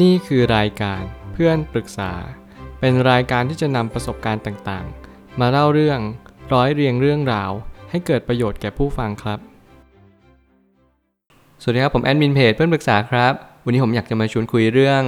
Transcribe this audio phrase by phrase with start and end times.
[0.00, 2.12] นี่คือรายการเพื่อนปรึกษา
[2.80, 6.00] เป็นรายการที่จะนำประสบการณ์ต่างๆ มาเล่าเรื่อง
[6.52, 7.50] ร้อยเรียงเรื่องราว
[7.90, 9.38] ให้เกิดประโยชน์แก่ผู้ฟังครับ
[11.62, 13.32] สวัสดีครับผมแอดมินเพจเพื่อนปรึกษาครับ
[13.64, 15.02] วันนี้ผมอยากจะมาชวนคุยเรื่อง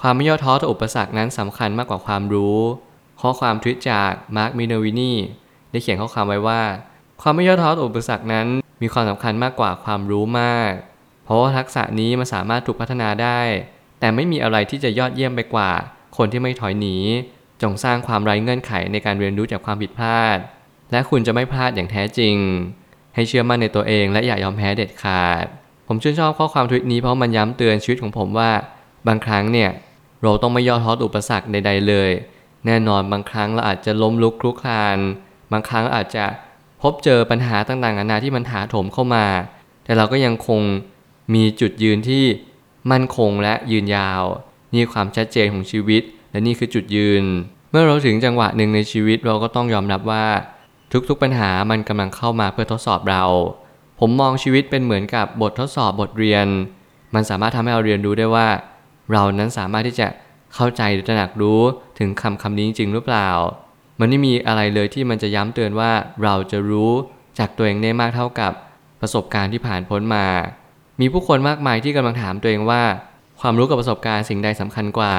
[0.00, 2.58] ความไม่ย่อท้อต่ออุปสรรคนั้นสำคัญมากกว่าความรู้
[3.20, 5.12] ข้อความทวิตจากมาร์คมิเนอร์วินี
[5.70, 6.62] ได้เขียนข้อความไว้ว่า
[7.22, 8.46] ความไม่ย่อท้อต่ออุปสรรคนั้น
[8.82, 10.72] มีความสำคัญมากกว่าความรู้มาก
[11.24, 13.40] เพราะว่าทักษะนี้มันสามารถถูกพัฒนาได้
[14.04, 15.70] แต่ไม่มีอะไรที่จะยอดเยี่ยมไปกว่า
[16.16, 16.96] คนที่ไม่ถอยหนี
[17.62, 20.38] จงสร้างความไร้เงื่อนไขในการเรียนรู้จากความผิดพลาด
[20.92, 22.36] และคุณจะไม่พลาดอย่างแท้จริง
[23.14, 25.44] ให้เชื่อมั่นในตัวเองและอย่ายอมแพ้เด็ดขาด
[25.88, 28.50] ผมชื่นชอบข้อความทวิตนี้เพราะมันย้ำเตือนชีวิตของผมว่า
[29.06, 29.70] บางครั้งเนี่ย
[30.22, 32.10] เราต้องไม่ย่อท้อออุปสรรคใดๆเลย
[32.66, 34.98] แน่นอนบางครั้งเราอาจจะล้มลุกคลุกคลาน
[35.52, 36.24] บางครั้งอาจจะ
[36.82, 39.26] พบเจอปัญหาต่างๆนานาที่มันถาโถมเข้ามา
[39.84, 40.60] แต่เราก็ยังคง
[41.34, 42.24] มีจุดยืนที่
[42.90, 44.22] มั่นคงและยืนยาว
[44.74, 47.24] นี่ความชัดเจนของชีวิต และนี่คือจุดยืน
[47.70, 50.26] เมื่อเราถึงจังหวะหนึ่งในชีวิตเราก็ต้องยอมรับว่า
[51.08, 53.24] ทุกๆปัญหามันกำลังเข้ามาเพื่อทดสอบเรา
[54.00, 56.46] ผมมองชีวิตเป็นเหมือนกับบททดสอบบทเรียน
[57.14, 58.48] มันสามารถทำให้เราเรียนรู้ได้ว่า
[59.12, 60.08] เรานั้นสามารถที่จะ
[60.54, 61.60] เข้าใจหรือตระหนักรู้
[61.98, 63.28] ถึงคำคำนี้จริงหรือเปล่า
[64.00, 65.90] มันไม่มีอะไรเลยที่มันจะย้ำเตือนว่า
[66.22, 66.92] เราจะรู้
[67.38, 68.52] จากตัวเองได้มากเท่ากับ
[69.00, 70.26] ประสบการณ์ที่ผ่านพ้นมา
[71.00, 72.82] มีผู้คนมากมายที่กำลังถามตัวเองว่า
[73.40, 75.14] ความรู้กับประสบการณ์สิ่งใดสำคัญกว่า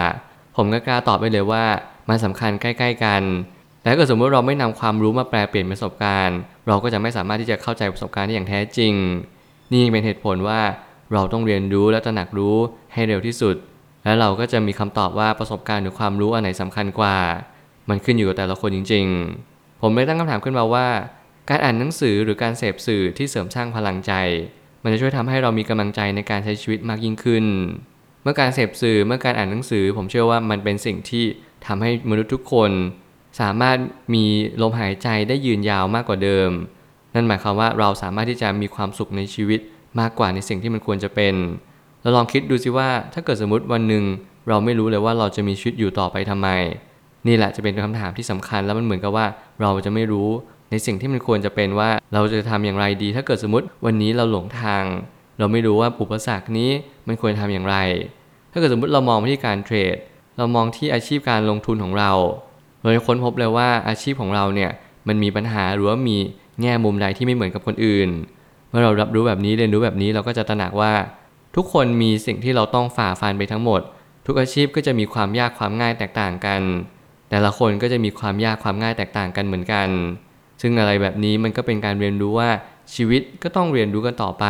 [0.56, 1.66] ผมก็กล้าตอบไปเลยว่า
[2.10, 3.24] มันสำคัญใกล้ ๆ กัน
[3.82, 8.94] แต่ถ้าเกิดสมมติเราไม่นำความรู้มาแปลเปลี่ยนประสบการณ์ เราก็จะไม่สามารถที่จะเข้าใจประสบการณ์ได้อย่างแท้จริง
[9.72, 10.62] นี่เป็นเหตุผลว่า
[11.14, 12.56] เราต้องเรียนรู้และตระหนักรู้
[12.94, 13.56] ให้เร็วที่สุด
[14.06, 17.18] และเราก็จะมีคำตอบว่าประสบการณ์หรือความรู้อันไหนสำคัญกว่า
[17.90, 19.06] มันขึ้นอยู่กับแต่ละคนจริง
[19.44, 20.88] ๆ ผมเลยตั้งคำถามขึ้นมาว่า
[21.50, 24.14] การอ่านหนังสือหรือการเสพสื่อที่เสริมสร้างพลังใจ
[24.86, 27.46] มันจะช่วยทำให้เรามีกำลังใจในการใช้ชีวิตมากยิ่งขึ้น
[28.24, 31.26] เมื่อการเสพสื่อเมื่อการอ่านหนังสือ ผมเชื่อว่ามันเป็นสิ่งที่
[31.68, 32.72] ทำให้มนุษย์ทุกคน
[33.42, 33.78] สามารถ
[34.14, 34.26] มี
[34.62, 36.50] ลมหายใจได้ยืนยาวมากกว่าเดิม
[37.16, 39.60] นั่นหมายความว่าเราสามารถที่จะมีความสุขในชีวิต
[40.00, 41.36] มากกว่าในสิ่งที่มันควรจะเป็น
[42.02, 44.04] เราลองคิดดูสิว่าถ้าเกิดสมมติวันหนึ่ง
[44.48, 46.50] เราไม่รู้เลยว่าเราจะมีชีวิตอยู่ต่อไปทำไม
[47.28, 49.26] นี่แหละจะเป็นคำถามที่สำคัญแล้วมันเหมือนกับว่า
[49.62, 50.30] เราจะไม่รู้
[50.72, 54.84] ในสิ่งที่มันควรจะเป็นว่าเราจะทำอย่างไรดี ถ้าเกิดสมมติวันนี้เราหลงทาง
[55.40, 56.72] เราไม่รู้ว่าอุปสรรคนี้
[57.08, 57.78] มันควรทำอย่างไร
[58.52, 59.98] ถ้าเกิดสมมติเรามองไปที่การเทรด
[60.38, 62.12] เรามองที่อาชีพการลงทุนของเรา
[62.82, 64.72] เราจะค้นพบเลยว่าอาชีพของเราเนี่ย
[65.08, 66.18] มันมีปัญหาหรือว่ามี
[66.62, 68.10] แง่มุมใดที่ไม่เหมือนกับคนอื่น
[68.70, 70.94] เมื่อเรารับรู้แบบนี้เรียนรู้แบบนี้เราก็จะตระหนักว่า
[71.56, 73.82] ทุกคนมีสิ่งที่เราต้องฝ่าฟันไปทั้งหมด
[74.26, 76.62] ทุกอาชีพก็จะมีความยากความง่ายแตกต่างกัน
[77.30, 79.88] แต่ละคนก็จะมีความยากความง่ายแตกต่างกันเหมือนกัน
[80.62, 82.50] ซึ่งอะไรแบบนี้มันก็เป็นการเรียนรู้ว่า
[82.96, 84.46] ชีวิตก็ต้องเรียนรู้กันต่อไป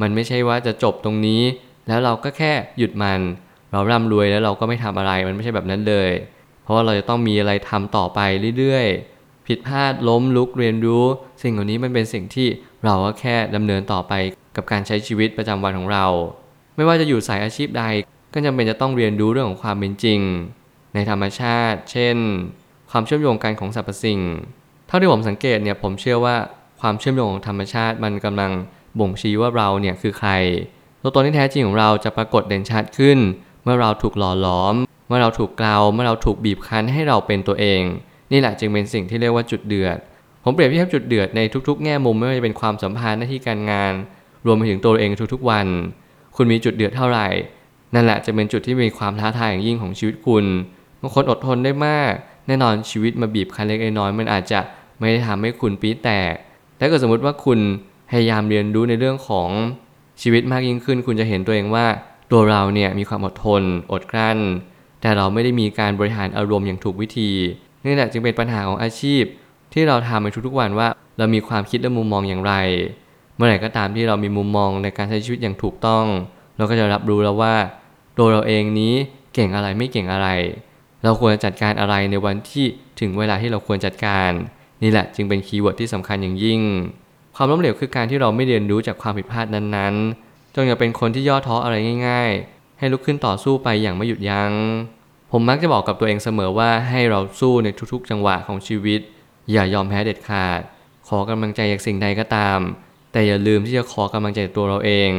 [0.00, 1.42] มันไม่ใช่ว่าจะจบตรงนี้
[1.88, 3.20] แล้วเราก็แค่หยุดมัน
[3.72, 6.10] เราร่ำรวยแล้วเราก็ไม่ทำอะไรมันไม่ใช่แบบนั้นเลย
[6.62, 8.20] เพราะว่าเราจะต้องมีอะไรทำต่อไป
[8.58, 11.04] เรื่อยๆ ผิดพลาดล้มลุกเรียนรู้
[11.42, 12.48] สิ่งเหล่านี้มันเป็นสิ่งที่
[12.84, 14.12] เราก็แค่ดำเนินต่อไป
[14.56, 16.06] กับการใช้ชีวิตประจำวันของเรา
[16.76, 17.84] ไม่ว่าจะอยู่สายอาชีพใด
[18.34, 20.20] ก็จำเป็นจะต้องเรียนรู้เรื่องของความเป็นจริง
[20.94, 22.16] ในธรรมชาติ เช่น
[22.90, 24.20] ความเชื่อมโยงกันของสรรพสิ่ง
[24.94, 26.36] ท่าที่ผมสังเกตเนี่ยผมเชื่อว่า
[26.80, 28.52] ความเชื่อมโยงของธรรมชาติมันกำลัง
[28.98, 30.30] บ่งชี้ว่าเราเนี่ยคือใคร
[31.02, 33.18] ตัวตนที่แท้จริงของเราจะปรากฏเด่นชัดขึ้น
[33.62, 34.74] เมื่อเราถูกหล่อหลอม
[35.08, 37.82] เมื่อเราถูกกล่าวเมื่อเราถูกบีบคั้นให้เราเป็นตัวเอง
[38.32, 39.98] นี่แหละจึงเป็นสิ่งที่เรียกว่าจุดเดือด
[40.44, 43.92] ผมเปรียบเทียบจุดเดือดในทุกๆ แง่มุมไม่ว่าจะเป็นความสัมพันธ์หน้าที่การงาน
[44.46, 45.66] รวมไปถึงตัวเองทุกๆวัน
[46.36, 47.28] คุณมีจุดเดือดเท่าไหร่
[47.94, 50.44] นั่นแหละจะเป็นจุดที่มีความท้าทายอย่างยิ่งของชีวิตคุณ
[51.00, 52.12] บางคนอดทนได้มาก
[52.46, 54.60] แน่นอนชีวิตมาบีบคั้นเล็กน้อยมันอาจจะ
[55.02, 56.34] ไม่ได้ทำให้คุณปีแตก
[56.76, 57.58] แต่ก็สมมติว่าคุณ
[58.10, 59.48] พยายามเรียนรู้ในเรื่องของ
[60.22, 61.86] ชีวิตมากยิ่งขึ้น คุณจะเห็นตัวเองว่า
[62.32, 63.62] ตัวเราเนี่ยมีความอดทน
[63.92, 64.38] อดกลั้น
[65.00, 67.30] แต่เราไม่ได้มีการบริหารอารมณ์อย่างถูกวิธี
[67.84, 69.22] นี่แหละจึงเป็นปัญหาของอาชีพ
[69.72, 72.54] ที่เราทำในทุกๆวันว่า เรามีความคิดและมุมมองอย่างไร
[73.36, 76.04] เมื่อไหร่ก็ตามที่เรามีมุมมองในการใช้ชีวิตอย่างถูกต้อง
[76.56, 77.54] เราก็จะรับรู้แล้วว่า
[78.18, 78.94] ตัวเราเองนี้
[79.34, 80.28] เก่งอะไรไม่เก่งอะไร
[81.02, 82.66] เราควรจัดการอะไรในวันที่
[83.00, 84.30] ถึงเวลาที่เราควรจัดการ
[84.82, 86.60] นี่แหละจึงเป็น keyword ที่สำคัญอย่างยิ่ง
[87.36, 91.76] ความล้มเหลวคือการที่เราไม่เรียนรู้จากความผิดพลาดนั้นๆ จงอย่าเป็นคนที่ย่อท้ออะไร
[92.08, 94.52] ง่าย ๆ ให้ลุกขึ้นต่อสู้ไปอย่างไม่หยุดยัง้ง
[95.32, 99.00] ผมมักจะบอกกับตัวเองเสมอว่าให้เราสู้ในทุกๆ จังหวะของชีวิต
[99.52, 100.60] อย่ายอมแพ้เด็ดขาด
[101.08, 102.58] ขอกำลังใจจากสิ่งใดก็ตาม
[103.12, 105.10] แต่อย่าลืมที่จะขอกำลังใจจากตัวเราเอง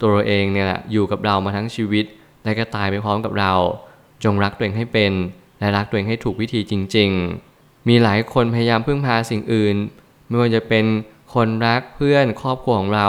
[0.00, 2.04] ตัวเราเองเนี่ยแหละอยู่กับเรามาทั้งชีวิต
[2.44, 3.52] และก็ตายไปพร้อมกับเรา
[4.24, 5.12] จงรักตัวเองให้เป็น
[5.60, 7.49] และรักตัวเองให้ถูกวิธีจริง ๆ
[7.88, 9.76] มีหลายคนพยายามพึ่งพาสิ่งอื่น
[10.28, 10.84] ไม่ว่าจะเป็น
[11.34, 13.08] คนรักเพื่อนครอบครัวของเรา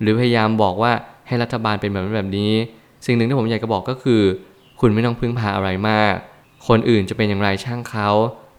[0.00, 0.92] หรือพยายามบอกว่า
[1.26, 2.52] ให้รัฐบาลเป็นแบบนั้นแบบนี้
[3.06, 4.22] สิ่งหนึ่งที่ผมอยากจะบอกก็คือ
[4.80, 6.14] คุณไม่ต้องพึ่งพาอะไรมาก
[6.68, 8.08] คนอื่นจะเป็นอย่างไรช่างเขา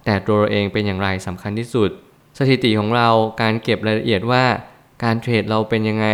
[0.05, 1.89] แต่ตัวเราเองเป็นอย่างไรสำคัญที่สุด
[2.37, 3.09] สถิติของเรา
[3.41, 4.43] การเก็บรายละเอียดว่า
[5.03, 6.07] การเทรดเราเป็นยังไง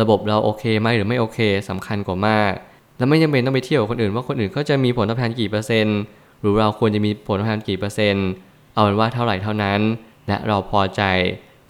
[0.00, 1.38] ระบบเราโอเคไหมหรือไม่โอเค
[1.68, 2.52] สำคัญกว่ามาก
[2.96, 5.98] และไม่จำเป็นต้องไปเที่ยวคนอื่นว่าคนอื่นก็จะมีผลตอบแทนกี่เปอร์เซ็นต์
[6.40, 8.28] หรือเราควรจะมีผลตอบแทนกี่เปอร์เซ็นต์
[8.74, 9.80] เอาเป็นว่าเท่าไหร่เท่านั้น
[10.28, 11.02] และเราพอใจ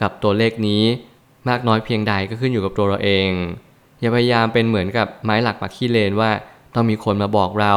[0.01, 0.83] กับตัวเลขนี้
[1.49, 3.31] มากน้อยเพียงใดก็ขึ้นอยู่กับตัวเราเอง
[4.01, 6.31] อย่าพยายามเป็นเหมือนกับไม้หลักปักขี้เลนว่า
[6.75, 7.75] ต้องมีคนมาบอกเรา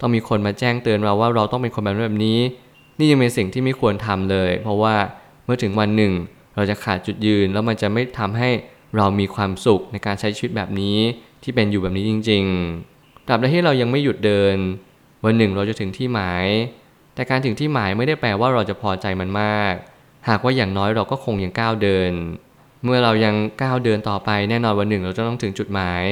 [0.00, 2.38] ต้องมีคนมาแจ้งเตือนเราว่าเราต้องเป็นคนแบบนั้แบบนี้
[2.98, 4.94] นี่ยังเป็นสิ่งที่ไม่ควรทำเลย เพราะว่า
[5.44, 6.12] เมื่อถึงวันหนึ่ง
[6.54, 8.50] เราจะขาดจุดยืนแล้วมันจะไม่ทำให้
[8.96, 10.96] เรามีความสุขในการใช้ชีวิตแบบนี้
[11.42, 12.44] ที่เป็นอยู่แบบนี้จริง
[12.84, 14.56] ๆ ตราบใดที่เรายังไม่หยุดเดิน
[15.24, 16.46] วันหนึ่งเราจะถึงที่หมาย
[17.16, 19.74] แต่การถึงที่หมายไม่ได้แปลว่าเราจะพอใจมันมาก
[20.28, 22.12] หากว่าอย่างน้อยเราก็คงยังก้าวเดิน
[22.84, 26.04] เมื่อเรายังก้าวเดินต่อไปแน่นอนวันหนึ่งเราจะต้องถึงจุดหมาย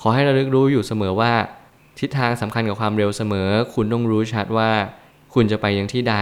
[0.00, 1.32] ขอให้เราลึกรู้อยู่เสมอว่า
[1.98, 4.70] ทิศทางสำคัญกับความเร็วเสมอ คุณต้องรู้ชัดว่า
[5.34, 6.16] คุณจะไปยังที่ใด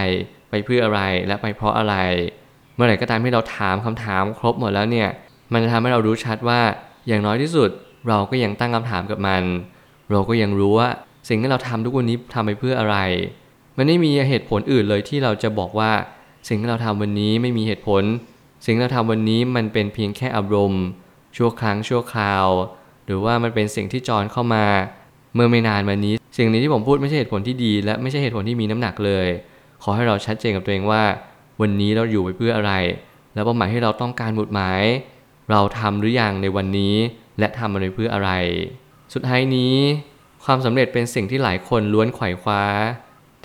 [0.50, 1.94] ไปเพื่ออะไรและไปเพราะอะไร
[2.75, 5.08] เมื่อไหร่ก็ตามที่เราถามคำถามครบหมดแล้วเนี่ย
[5.52, 6.61] มันจะทำให้เรารู้ชัดว่า
[7.08, 7.70] อย่างน้อยที่สุด
[8.08, 9.43] เราก็ยังตั้งคำถามกับมัน
[10.11, 10.88] เราก็ยังรู้ว่า
[11.29, 12.96] สิ่งที่เราทำทุกวันนี้ทำไปเพื่ออะไร
[13.76, 15.93] มันไม่มีเหตุผลอื่นเลยที่เราจะบอกว่า
[16.49, 18.02] สิ่งที่เราทำวันนี้ไม่มีเหตุผล
[18.64, 20.84] สิ่งที่เราทำวันนี้มันเป็นเพียงแค่อารมณ์
[21.37, 22.46] ชั่วครั้งชั่วคราว
[23.06, 24.64] หรือว่ามันเป็นสิ่งที่จรเข้ามา
[25.34, 29.28] เมื่อไม่นานมานี้ สิ่งนี้ที่ผมพูดไม่ใช่เหตุผลที่ดี และไม่ใช่เหตุผลที่มีน้ำหนักเลย
[29.82, 31.02] ขอให้เราชัดเจนกับตัวเองว่า
[31.61, 32.72] วันนี้เราอยู่ไปเพื่ออะไร
[33.34, 34.82] แล้วเป้าหมายที่เราต้องการหมุดหมาย
[35.50, 36.94] เราทำหรือยังในวันนี้
[37.38, 38.31] และทำมันไปเพื่ออะไร
[39.14, 39.75] สุดท้ายนี้
[40.44, 42.62] ความสำเร็จเป็นสิ่งที่หลายคนล้วนไขว่คว้า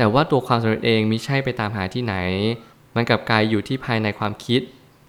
[0.01, 2.15] แต่ว่าตัวความสำเร็จเองมิใช่ไปตามหาที่ไหน
[2.95, 4.62] มันกลับกลายอยู่ที่ภายในความคิด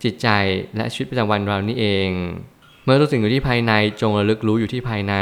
[0.03, 0.29] จิตใจ
[0.77, 2.09] และชีวิตประจำวันเรานี่เอง
[2.85, 5.15] เมื่อทุกสิ่งอยู่ที่ภายในจงระลึกรู้อยู่ที่ภายใน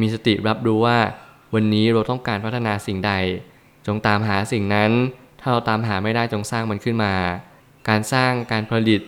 [0.00, 0.98] มีสติรับรู้ว่า
[1.54, 3.12] วันนี้เราต้องการพัฒนาสิ่งใด
[3.86, 4.90] จงตามหาสิ่งนั้น
[5.40, 7.14] ถ้าเราตามหาไม่ได้จงสร้างมันขึ้นมา
[7.88, 9.00] การสร้างการผลิต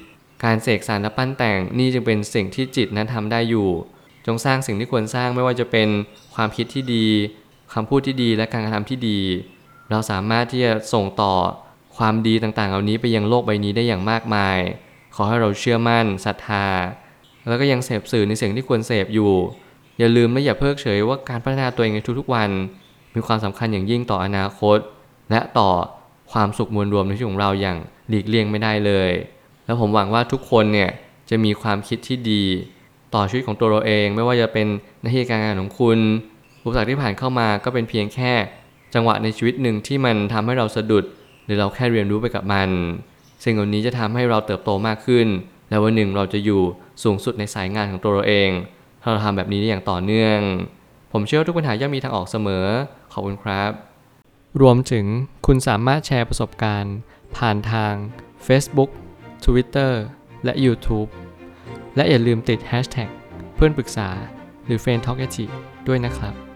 [0.44, 3.69] การเสกสรรและปั้นแต่งนี่จึงเป็นสิ่งที่จิตนั้นทำได้อยู่
[4.26, 5.88] จงสร้างสิ่งที่ควรสร้างไม่ว่าจะเป็น
[6.35, 7.06] ความคิดที่ดี
[7.75, 9.20] คำพูดที่ดีและการกระทำที่ดี
[9.90, 11.35] เราสามารถที่จะส่งต่อ
[11.96, 14.58] ความดีต่างๆ เหล่านี้ไปยังโลกใบนี้ได้อย่างมากมาย
[15.14, 16.67] ขอให้เราเชื่อมั่นศรัทธา
[17.49, 19.32] แล้วก็ยังเสพสื่อในสิ่งที่ควรเสพอยู่
[19.99, 22.50] อย่าลืมและอย่าเพิกเฉยว่าการพัฒนาตัวเองในทุกๆวัน
[23.14, 24.79] มีความสำคัญอย่างยิ่งต่ออนาคต
[25.31, 25.70] และต่อ
[26.32, 27.76] ความสุขมวลรวมในชีวิตของเราอย่าง
[28.08, 29.11] หลีกเลี่ยงไม่ได้เลย
[29.64, 30.90] แล้วผมหวังว่าทุกคนเนี่ย
[31.31, 32.44] จะมีความคิดที่ดี
[33.14, 34.67] ต่อชีวิตของตัวเราเอง ไม่ว่าจะเป็น
[35.00, 35.99] หน้าที่การงานของคุณ
[36.62, 38.32] อุปสรรคที่ผ่านเข้ามาก็เป็นเพียงแค่
[38.94, 41.05] จังหวะในชีวิตหนึ่งที่มันทำให้เราสะดุด
[41.44, 42.70] หรือเราแค่เรียนรู้ไปกับมัน
[43.44, 45.26] สิ่งเหล่านี้จะทำให้เราเติบโตมากขึ้น
[45.70, 46.62] และวันหนึ่งเราจะอยู่
[47.02, 48.50] สูงสุดในสายงานของตัวเราเอง
[49.02, 50.38] ถ้าเราทำแบบนี้ได้อย่างต่อเนื่อง
[51.12, 52.67] ผมเชื่อทุกปัญหาย่อมมีทางออกเสมอ
[53.12, 53.70] ขอบคุณครับ
[54.61, 55.06] รวมถึง
[55.46, 56.96] คุณสามารถแชร์ประสบการณ์
[57.37, 57.94] ผ่านทาง
[58.46, 58.90] Facebook
[59.44, 59.93] Twitter
[60.44, 61.08] และ YouTube
[61.96, 63.11] และอย่าลืมติด Hashtag
[63.55, 64.08] เพื่อนปรึกษา
[64.67, 65.19] หรือ f r ร e n d t a l k
[65.88, 66.48] ด้วยนะครับ